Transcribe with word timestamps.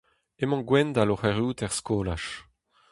Emañ 0.43 0.61
Gwendal 0.67 1.11
oc'h 1.13 1.27
erruout 1.29 1.59
er 1.65 1.73
skolaj. 1.79 2.23